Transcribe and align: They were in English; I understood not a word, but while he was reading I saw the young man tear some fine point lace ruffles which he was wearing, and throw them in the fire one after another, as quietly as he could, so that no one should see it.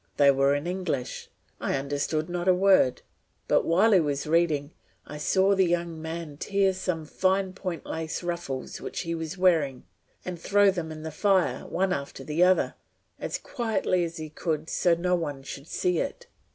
They 0.17 0.31
were 0.31 0.55
in 0.55 0.65
English; 0.65 1.29
I 1.59 1.75
understood 1.77 2.27
not 2.27 2.47
a 2.47 2.55
word, 2.55 3.03
but 3.47 3.65
while 3.65 3.91
he 3.91 3.99
was 3.99 4.25
reading 4.25 4.71
I 5.05 5.19
saw 5.19 5.53
the 5.53 5.67
young 5.67 6.01
man 6.01 6.37
tear 6.37 6.73
some 6.73 7.05
fine 7.05 7.53
point 7.53 7.85
lace 7.85 8.23
ruffles 8.23 8.81
which 8.81 9.01
he 9.01 9.13
was 9.13 9.37
wearing, 9.37 9.83
and 10.25 10.41
throw 10.41 10.71
them 10.71 10.91
in 10.91 11.03
the 11.03 11.11
fire 11.11 11.67
one 11.67 11.93
after 11.93 12.23
another, 12.23 12.73
as 13.19 13.37
quietly 13.37 14.03
as 14.03 14.17
he 14.17 14.31
could, 14.31 14.71
so 14.71 14.95
that 14.95 14.99
no 14.99 15.13
one 15.13 15.43
should 15.43 15.67
see 15.67 15.99
it. 15.99 16.25